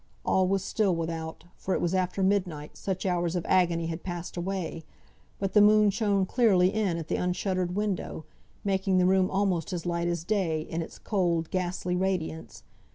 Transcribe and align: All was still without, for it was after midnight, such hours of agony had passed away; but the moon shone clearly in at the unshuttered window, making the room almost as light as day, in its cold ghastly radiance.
All 0.25 0.47
was 0.47 0.63
still 0.63 0.95
without, 0.95 1.43
for 1.57 1.75
it 1.75 1.79
was 1.79 1.93
after 1.93 2.23
midnight, 2.23 2.75
such 2.75 3.05
hours 3.05 3.35
of 3.35 3.45
agony 3.47 3.85
had 3.85 4.01
passed 4.01 4.35
away; 4.35 4.83
but 5.37 5.53
the 5.53 5.61
moon 5.61 5.91
shone 5.91 6.25
clearly 6.25 6.73
in 6.73 6.97
at 6.97 7.07
the 7.07 7.17
unshuttered 7.17 7.75
window, 7.75 8.25
making 8.63 8.97
the 8.97 9.05
room 9.05 9.29
almost 9.29 9.71
as 9.71 9.85
light 9.85 10.07
as 10.07 10.23
day, 10.23 10.61
in 10.61 10.81
its 10.81 10.97
cold 10.97 11.51
ghastly 11.51 11.95
radiance. 11.95 12.63